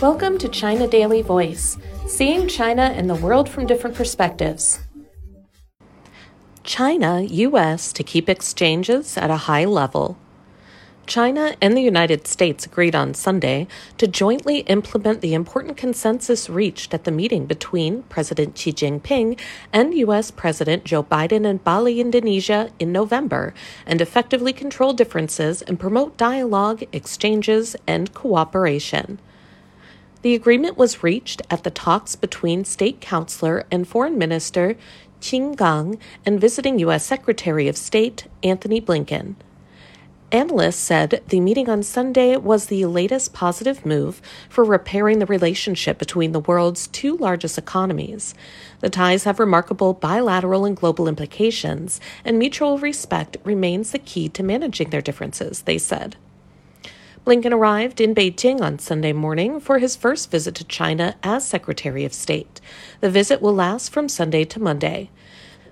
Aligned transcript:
Welcome 0.00 0.38
to 0.38 0.48
China 0.48 0.88
Daily 0.88 1.20
Voice, 1.20 1.76
seeing 2.06 2.48
China 2.48 2.84
and 2.84 3.10
the 3.10 3.14
world 3.14 3.50
from 3.50 3.66
different 3.66 3.94
perspectives. 3.94 4.80
China, 6.64 7.20
U.S. 7.20 7.92
to 7.92 8.02
keep 8.02 8.26
exchanges 8.26 9.18
at 9.18 9.30
a 9.30 9.44
high 9.44 9.66
level. 9.66 10.16
China 11.06 11.54
and 11.60 11.76
the 11.76 11.82
United 11.82 12.26
States 12.26 12.64
agreed 12.64 12.94
on 12.94 13.12
Sunday 13.12 13.66
to 13.98 14.08
jointly 14.08 14.60
implement 14.60 15.20
the 15.20 15.34
important 15.34 15.76
consensus 15.76 16.48
reached 16.48 16.94
at 16.94 17.04
the 17.04 17.10
meeting 17.10 17.44
between 17.44 18.04
President 18.04 18.56
Xi 18.56 18.72
Jinping 18.72 19.38
and 19.70 19.92
U.S. 19.92 20.30
President 20.30 20.84
Joe 20.84 21.02
Biden 21.02 21.44
in 21.44 21.58
Bali, 21.58 22.00
Indonesia 22.00 22.70
in 22.78 22.90
November 22.90 23.52
and 23.84 24.00
effectively 24.00 24.54
control 24.54 24.94
differences 24.94 25.60
and 25.60 25.78
promote 25.78 26.16
dialogue, 26.16 26.84
exchanges, 26.90 27.76
and 27.86 28.14
cooperation. 28.14 29.20
The 30.22 30.34
agreement 30.34 30.76
was 30.76 31.02
reached 31.02 31.40
at 31.50 31.64
the 31.64 31.70
talks 31.70 32.14
between 32.14 32.66
State 32.66 33.00
Councilor 33.00 33.64
and 33.70 33.88
Foreign 33.88 34.18
Minister 34.18 34.76
Qin 35.22 35.56
Gang 35.56 35.98
and 36.26 36.40
visiting 36.40 36.78
U.S. 36.80 37.06
Secretary 37.06 37.68
of 37.68 37.76
State 37.76 38.26
Antony 38.42 38.82
Blinken. 38.82 39.36
Analysts 40.30 40.76
said 40.76 41.22
the 41.28 41.40
meeting 41.40 41.68
on 41.68 41.82
Sunday 41.82 42.36
was 42.36 42.66
the 42.66 42.84
latest 42.84 43.32
positive 43.32 43.84
move 43.84 44.20
for 44.48 44.62
repairing 44.62 45.18
the 45.18 45.26
relationship 45.26 45.98
between 45.98 46.32
the 46.32 46.40
world's 46.40 46.86
two 46.86 47.16
largest 47.16 47.58
economies. 47.58 48.34
The 48.80 48.90
ties 48.90 49.24
have 49.24 49.40
remarkable 49.40 49.94
bilateral 49.94 50.66
and 50.66 50.76
global 50.76 51.08
implications, 51.08 51.98
and 52.24 52.38
mutual 52.38 52.78
respect 52.78 53.38
remains 53.42 53.90
the 53.90 53.98
key 53.98 54.28
to 54.28 54.42
managing 54.42 54.90
their 54.90 55.02
differences, 55.02 55.62
they 55.62 55.78
said. 55.78 56.16
Blinken 57.26 57.52
arrived 57.52 58.00
in 58.00 58.14
Beijing 58.14 58.62
on 58.62 58.78
Sunday 58.78 59.12
morning 59.12 59.60
for 59.60 59.78
his 59.78 59.94
first 59.94 60.30
visit 60.30 60.54
to 60.54 60.64
China 60.64 61.16
as 61.22 61.46
Secretary 61.46 62.06
of 62.06 62.14
State. 62.14 62.62
The 63.00 63.10
visit 63.10 63.42
will 63.42 63.54
last 63.54 63.92
from 63.92 64.08
Sunday 64.08 64.44
to 64.46 64.58
Monday. 64.58 65.10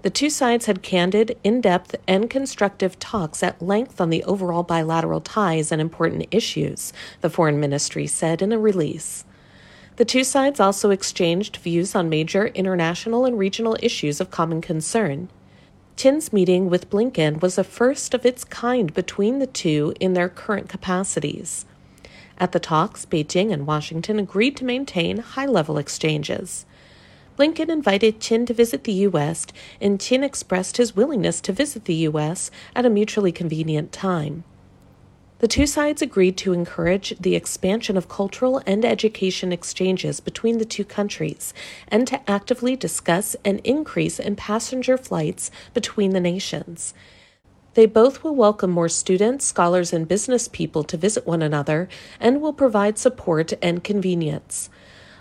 The 0.00 0.08
two 0.08 0.30
sides 0.30 0.64
had 0.64 0.82
candid, 0.82 1.38
in 1.44 1.60
depth, 1.60 1.96
and 2.08 2.30
constructive 2.30 2.98
talks 2.98 3.42
at 3.42 3.60
length 3.60 4.00
on 4.00 4.08
the 4.08 4.24
overall 4.24 4.62
bilateral 4.62 5.20
ties 5.20 5.70
and 5.70 5.82
important 5.82 6.26
issues, 6.30 6.94
the 7.20 7.30
Foreign 7.30 7.60
Ministry 7.60 8.06
said 8.06 8.40
in 8.40 8.50
a 8.50 8.58
release. 8.58 9.26
The 9.96 10.06
two 10.06 10.24
sides 10.24 10.60
also 10.60 10.90
exchanged 10.90 11.58
views 11.58 11.94
on 11.94 12.08
major 12.08 12.46
international 12.48 13.26
and 13.26 13.38
regional 13.38 13.76
issues 13.82 14.18
of 14.18 14.30
common 14.30 14.62
concern. 14.62 15.28
Qin's 15.96 16.32
meeting 16.32 16.68
with 16.68 16.90
Blinken 16.90 17.40
was 17.40 17.56
a 17.56 17.64
first 17.64 18.14
of 18.14 18.26
its 18.26 18.44
kind 18.44 18.92
between 18.92 19.38
the 19.38 19.46
two 19.46 19.94
in 20.00 20.14
their 20.14 20.28
current 20.28 20.68
capacities. 20.68 21.66
At 22.36 22.52
the 22.52 22.58
talks, 22.58 23.06
Beijing 23.06 23.52
and 23.52 23.66
Washington 23.66 24.18
agreed 24.18 24.56
to 24.56 24.64
maintain 24.64 25.18
high 25.18 25.46
level 25.46 25.78
exchanges. 25.78 26.66
Blinken 27.38 27.68
invited 27.68 28.20
Qin 28.20 28.46
to 28.46 28.54
visit 28.54 28.84
the 28.84 28.92
U.S., 28.92 29.46
and 29.80 29.98
Qin 29.98 30.24
expressed 30.24 30.76
his 30.76 30.96
willingness 30.96 31.40
to 31.42 31.52
visit 31.52 31.84
the 31.84 31.94
U.S. 31.94 32.50
at 32.74 32.86
a 32.86 32.90
mutually 32.90 33.32
convenient 33.32 33.92
time. 33.92 34.44
The 35.40 35.48
two 35.48 35.66
sides 35.66 36.00
agreed 36.00 36.36
to 36.38 36.52
encourage 36.52 37.18
the 37.18 37.34
expansion 37.34 37.96
of 37.96 38.08
cultural 38.08 38.62
and 38.66 38.84
education 38.84 39.52
exchanges 39.52 40.20
between 40.20 40.58
the 40.58 40.64
two 40.64 40.84
countries 40.84 41.52
and 41.88 42.06
to 42.06 42.30
actively 42.30 42.76
discuss 42.76 43.34
an 43.44 43.58
increase 43.58 44.20
in 44.20 44.36
passenger 44.36 44.96
flights 44.96 45.50
between 45.74 46.10
the 46.12 46.20
nations. 46.20 46.94
They 47.74 47.86
both 47.86 48.22
will 48.22 48.36
welcome 48.36 48.70
more 48.70 48.88
students, 48.88 49.44
scholars, 49.44 49.92
and 49.92 50.06
business 50.06 50.46
people 50.46 50.84
to 50.84 50.96
visit 50.96 51.26
one 51.26 51.42
another 51.42 51.88
and 52.20 52.40
will 52.40 52.52
provide 52.52 52.96
support 52.96 53.52
and 53.60 53.82
convenience. 53.82 54.70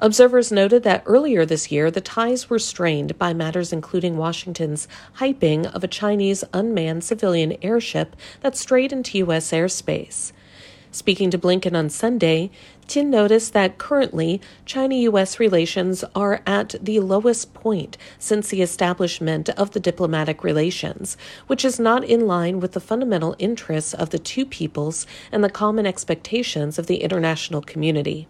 Observers 0.00 0.52
noted 0.52 0.84
that 0.84 1.02
earlier 1.06 1.44
this 1.44 1.72
year, 1.72 1.90
the 1.90 2.00
ties 2.00 2.48
were 2.48 2.60
strained 2.60 3.18
by 3.18 3.34
matters 3.34 3.72
including 3.72 4.16
Washington's 4.16 4.86
hyping 5.16 5.66
of 5.74 5.82
a 5.82 5.88
Chinese 5.88 6.44
unmanned 6.52 7.02
civilian 7.02 7.56
airship 7.62 8.14
that 8.40 8.56
strayed 8.56 8.92
into 8.92 9.18
U.S. 9.18 9.50
airspace. 9.50 10.30
Speaking 10.92 11.30
to 11.30 11.38
Blinken 11.38 11.76
on 11.76 11.90
Sunday, 11.90 12.50
Qin 12.86 13.06
noticed 13.06 13.52
that 13.54 13.76
currently 13.76 14.40
China 14.64 14.94
U.S. 14.94 15.40
relations 15.40 16.04
are 16.14 16.42
at 16.46 16.76
the 16.80 17.00
lowest 17.00 17.52
point 17.52 17.98
since 18.20 18.48
the 18.48 18.62
establishment 18.62 19.48
of 19.50 19.72
the 19.72 19.80
diplomatic 19.80 20.44
relations, 20.44 21.16
which 21.48 21.64
is 21.64 21.80
not 21.80 22.04
in 22.04 22.26
line 22.26 22.60
with 22.60 22.70
the 22.70 22.80
fundamental 22.80 23.34
interests 23.40 23.94
of 23.94 24.10
the 24.10 24.18
two 24.18 24.46
peoples 24.46 25.08
and 25.32 25.42
the 25.42 25.50
common 25.50 25.86
expectations 25.86 26.78
of 26.78 26.86
the 26.86 27.02
international 27.02 27.60
community. 27.60 28.28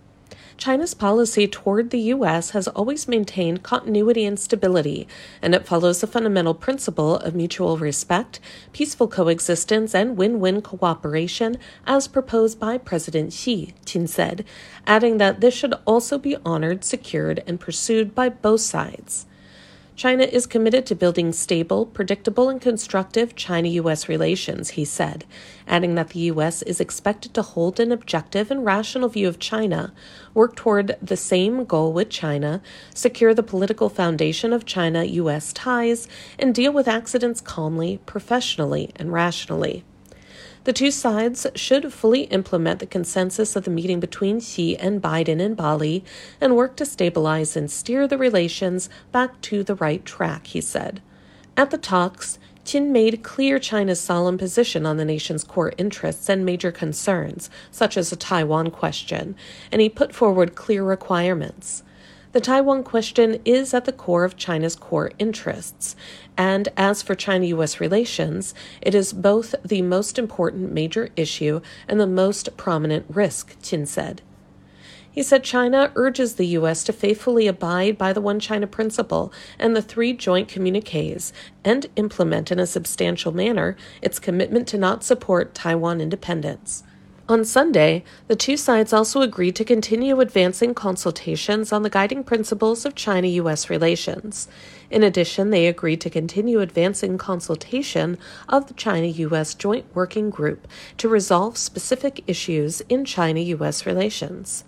China's 0.59 0.93
policy 0.93 1.47
toward 1.47 1.91
the 1.91 2.01
U.S. 2.17 2.51
has 2.51 2.67
always 2.67 3.07
maintained 3.07 3.63
continuity 3.63 4.27
and 4.27 4.39
stability, 4.39 5.07
and 5.41 5.55
it 5.55 5.65
follows 5.65 6.01
the 6.01 6.09
fundamental 6.09 6.53
principle 6.53 7.15
of 7.15 7.33
mutual 7.33 7.79
respect, 7.79 8.41
peaceful 8.73 9.07
coexistence, 9.07 9.95
and 9.95 10.17
win 10.17 10.41
win 10.41 10.61
cooperation 10.61 11.59
as 11.87 12.09
proposed 12.09 12.59
by 12.59 12.77
President 12.77 13.33
Xi, 13.33 13.73
Qin 13.87 14.09
said, 14.09 14.45
adding 14.85 15.19
that 15.19 15.41
this 15.41 15.55
should 15.55 15.75
also 15.87 16.19
be 16.19 16.37
honored, 16.45 16.83
secured, 16.83 17.41
and 17.47 17.61
pursued 17.61 18.13
by 18.13 18.29
both 18.29 18.61
sides. 18.61 19.27
China 19.99 20.23
is 20.23 20.47
committed 20.47 20.87
to 20.87 20.95
building 20.95 21.33
stable, 21.33 21.85
predictable, 21.85 22.49
and 22.49 22.61
constructive 22.61 23.35
China 23.35 23.67
U.S. 23.67 24.09
relations, 24.09 24.71
he 24.71 24.85
said, 24.85 25.25
adding 25.67 25.97
that 25.97 26.11
the 26.11 26.21
U.S. 26.21 26.63
is 26.63 26.81
expected 26.81 27.35
to 27.35 27.43
hold 27.43 27.81
an 27.81 27.91
objective 27.91 28.49
and 28.53 28.65
rational 28.65 29.09
view 29.09 29.27
of 29.27 29.41
China, 29.41 29.93
work 30.35 30.55
toward 30.55 30.97
the 31.03 31.17
same 31.17 31.65
goal 31.65 31.93
with 31.93 32.11
China, 32.11 32.63
secure 32.95 33.35
the 33.35 33.43
political 33.43 33.89
foundation 33.89 34.53
of 34.53 34.65
China 34.65 35.03
U.S. 35.03 35.53
ties, 35.53 36.07
and 36.39 36.55
deal 36.55 36.73
with 36.73 36.87
accidents 36.87 37.41
calmly, 37.41 37.99
professionally, 38.07 38.93
and 38.95 39.13
rationally. 39.13 39.83
The 40.69 40.75
two 40.75 40.91
sides 40.91 41.47
should 41.55 41.95
fully 41.95 42.25
implement 42.25 42.79
the 42.79 42.85
consensus 42.85 43.57
of 43.57 43.65
the 43.65 43.71
meeting 43.71 44.01
between 44.01 44.39
Xi 44.39 44.77
and 44.77 45.01
Biden 45.01 45.41
in 45.41 45.55
Bali 45.55 46.05
and 46.43 46.55
work 46.55 46.77
to 46.77 46.85
stabilize 46.85 47.57
and 47.57 47.71
steer 47.71 48.07
the 48.07 48.19
relations 48.19 48.91
back 49.11 49.41
to 49.41 49.65
the 49.65 49.77
right 49.77 50.05
track, 50.05 50.49
he 50.49 50.61
said. 50.61 51.01
At 51.57 51.71
the 51.71 51.79
talks, 51.79 52.39
Qin 52.67 52.91
made 52.91 53.23
clear 53.23 53.59
China's 53.59 53.99
solemn 53.99 54.37
position 54.37 54.85
on 54.85 54.99
the 54.99 55.07
nation's 55.07 55.43
core 55.43 55.73
interests 55.79 56.29
and 56.29 56.45
major 56.45 56.71
concerns, 56.71 57.49
such 57.71 57.97
as 57.97 58.11
the 58.11 58.17
Taiwan 58.17 58.71
question, 58.71 59.37
and 59.73 59.81
he 59.81 59.89
put 59.89 60.15
forward 60.15 60.55
clear 60.55 60.85
requirements. 60.85 61.83
The 62.33 62.41
Taiwan 62.41 62.83
question 62.83 63.41
is 63.47 63.73
at 63.73 63.87
the 63.87 63.93
core 63.93 64.25
of 64.25 64.37
China's 64.37 64.77
core 64.77 65.13
interests, 65.19 65.97
and 66.37 66.69
as 66.77 67.01
for 67.01 67.15
China 67.15 67.47
US 67.47 67.81
relations, 67.81 68.55
it 68.83 68.95
is 68.95 69.15
both 69.15 69.55
the 69.65 69.81
most 69.81 70.19
important 70.19 70.71
major 70.71 71.09
issue 71.17 71.63
and 71.89 71.99
the 71.99 72.07
most 72.07 72.55
prominent 72.59 73.07
risk, 73.09 73.59
Qin 73.63 73.87
said. 73.89 74.21
He 75.11 75.23
said 75.23 75.43
China 75.43 75.91
urges 75.95 76.35
the 76.35 76.47
U.S. 76.49 76.85
to 76.85 76.93
faithfully 76.93 77.47
abide 77.47 77.97
by 77.97 78.13
the 78.13 78.21
One 78.21 78.39
China 78.39 78.67
principle 78.67 79.33
and 79.59 79.75
the 79.75 79.83
three 79.83 80.13
joint 80.13 80.49
communiques 80.49 81.33
and 81.65 81.87
implement 81.97 82.53
in 82.53 82.61
a 82.61 82.67
substantial 82.67 83.33
manner 83.33 83.75
its 84.03 84.19
commitment 84.19 84.69
to 84.69 84.79
not 84.79 85.03
support 85.03 85.55
Taiwan 85.55 86.03
independence. 86.03 86.85
On 87.31 87.45
Sunday, 87.45 88.05
the 88.27 88.35
two 88.35 88.57
sides 88.57 88.91
also 88.91 89.21
agreed 89.21 89.55
to 89.57 89.65
continue 89.65 90.19
advancing 90.19 90.73
consultations 90.73 91.75
on 91.75 91.83
the 91.83 91.91
guiding 91.91 92.25
principles 92.25 92.87
of 92.87 92.95
China 92.95 93.29
U.S. 93.29 93.69
relations. 93.69 94.49
In 94.91 95.03
addition, 95.03 95.51
they 95.51 95.67
agreed 95.67 96.01
to 96.01 96.09
continue 96.09 96.61
advancing 96.61 97.19
consultation 97.19 98.17
of 98.49 98.69
the 98.69 98.73
China 98.73 99.09
U.S. 99.09 99.53
Joint 99.53 99.85
Working 99.95 100.31
Group 100.31 100.67
to 100.97 101.07
resolve 101.07 101.59
specific 101.59 102.25
issues 102.27 102.81
in 102.89 103.05
China 103.05 103.41
U.S. 103.41 103.85
relations. 103.85 104.65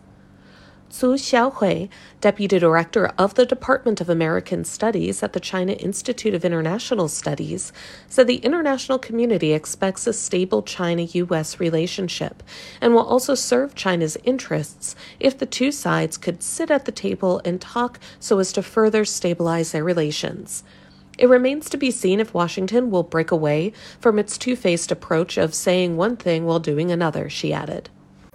Zhu 0.90 1.14
Xiaohui, 1.14 1.88
Deputy 2.20 2.58
Director 2.58 3.12
of 3.16 3.34
the 3.34 3.46
Department 3.46 4.00
of 4.00 4.10
American 4.10 4.64
Studies 4.64 5.22
at 5.22 5.34
the 5.34 5.38
China 5.38 5.72
Institute 5.74 6.34
of 6.34 6.44
International 6.44 7.06
Studies, 7.06 7.72
said 8.08 8.26
the 8.26 8.36
international 8.38 8.98
community 8.98 9.52
expects 9.52 10.08
a 10.08 10.12
stable 10.12 10.64
China 10.64 11.02
U.S. 11.02 11.60
relationship 11.60 12.42
and 12.80 12.92
will 12.92 13.06
also 13.06 13.36
serve 13.36 13.76
China's 13.76 14.18
interests 14.24 14.96
if 15.20 15.38
the 15.38 15.46
two 15.46 15.70
sides 15.70 16.18
could 16.18 16.42
sit 16.42 16.72
at 16.72 16.86
the 16.86 16.92
table 16.92 17.40
and 17.44 17.60
talk 17.60 18.00
so 18.18 18.40
as 18.40 18.52
to 18.52 18.60
further 18.60 19.04
stabilize 19.04 19.70
their 19.70 19.84
relations. 19.84 20.64
It 21.18 21.28
remains 21.28 21.70
to 21.70 21.76
be 21.76 21.92
seen 21.92 22.18
if 22.18 22.34
Washington 22.34 22.90
will 22.90 23.04
break 23.04 23.30
away 23.30 23.72
from 24.00 24.18
its 24.18 24.36
two 24.36 24.56
faced 24.56 24.90
approach 24.90 25.38
of 25.38 25.54
saying 25.54 25.96
one 25.96 26.16
thing 26.16 26.46
while 26.46 26.58
doing 26.58 26.90
another, 26.90 27.30
she 27.30 27.52
added. 27.52 27.90